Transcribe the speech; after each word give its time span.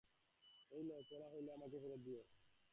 এই 0.71 0.83
লও, 0.83 1.01
পড়া 1.09 1.27
হইলে 1.33 1.49
আবার 1.49 1.57
আমাকে 1.57 1.77
ফেরত 1.83 1.99
দিয়ো। 2.05 2.21